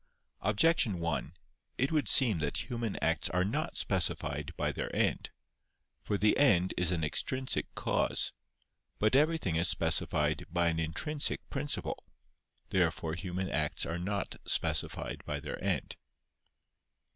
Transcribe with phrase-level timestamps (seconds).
[0.41, 1.33] Objection 1:
[1.77, 5.29] It would seem that human acts are not specified by their end.
[6.03, 8.31] For the end is an extrinsic cause.
[8.97, 12.03] But everything is specified by an intrinsic principle.
[12.69, 15.95] Therefore human acts are not specified by their end.